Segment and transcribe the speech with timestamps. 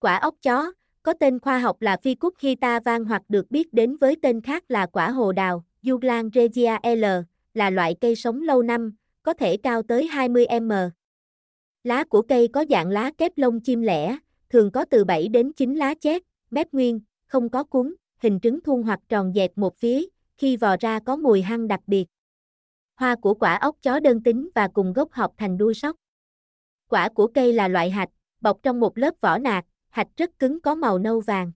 [0.00, 0.72] Quả ốc chó,
[1.02, 4.40] có tên khoa học là phi cúc hita van hoặc được biết đến với tên
[4.40, 7.04] khác là quả hồ đào, Yuglan regia L,
[7.54, 10.90] là loại cây sống lâu năm, có thể cao tới 20m.
[11.84, 14.18] Lá của cây có dạng lá kép lông chim lẻ,
[14.48, 18.60] thường có từ 7 đến 9 lá chét, mép nguyên, không có cuống, hình trứng
[18.60, 20.04] thuôn hoặc tròn dẹt một phía,
[20.38, 22.06] khi vò ra có mùi hăng đặc biệt.
[22.94, 25.96] Hoa của quả ốc chó đơn tính và cùng gốc hợp thành đuôi sóc.
[26.88, 28.10] Quả của cây là loại hạch,
[28.40, 31.52] bọc trong một lớp vỏ nạc, hạch rất cứng có màu nâu vàng.